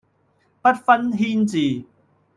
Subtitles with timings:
[0.03, 0.03] 不
[0.73, 1.85] 分軒輊